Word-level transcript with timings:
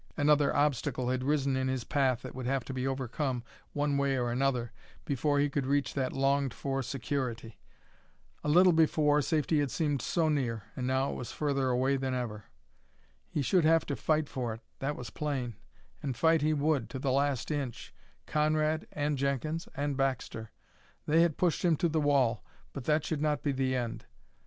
Another 0.17 0.51
obstacle 0.55 1.09
had 1.09 1.23
risen 1.23 1.55
in 1.55 1.67
his 1.67 1.83
path 1.83 2.23
that 2.23 2.33
would 2.33 2.47
have 2.47 2.65
to 2.65 2.73
be 2.73 2.87
overcome, 2.87 3.43
one 3.73 3.97
way 3.99 4.17
or 4.17 4.31
another, 4.31 4.71
before 5.05 5.37
he 5.37 5.47
could 5.47 5.67
reach 5.67 5.93
that 5.93 6.11
longed 6.11 6.55
for 6.55 6.81
security. 6.81 7.59
A 8.43 8.49
little 8.49 8.73
before, 8.73 9.21
safety 9.21 9.59
had 9.59 9.69
seemed 9.69 10.01
so 10.01 10.27
near, 10.27 10.63
and 10.75 10.87
now 10.87 11.11
it 11.11 11.15
was 11.15 11.31
further 11.31 11.69
away 11.69 11.97
than 11.97 12.15
ever! 12.15 12.45
He 13.29 13.43
should 13.43 13.63
have 13.63 13.85
to 13.85 13.95
fight 13.95 14.27
for 14.27 14.55
it, 14.55 14.61
that 14.79 14.95
was 14.95 15.11
plain 15.11 15.55
and 16.01 16.17
fight 16.17 16.41
he 16.41 16.51
would, 16.51 16.89
to 16.89 16.97
the 16.97 17.11
last 17.11 17.51
inch, 17.51 17.93
Conrad 18.25 18.87
and 18.93 19.19
Jenkins 19.19 19.69
and 19.75 19.95
Baxter. 19.95 20.49
They 21.05 21.21
had 21.21 21.37
pushed 21.37 21.63
him 21.63 21.75
to 21.75 21.87
the 21.87 22.01
wall, 22.01 22.43
but 22.73 22.85
that 22.85 23.05
should 23.05 23.21
not 23.21 23.43
be 23.43 23.51
the 23.51 23.75
end. 23.75 24.07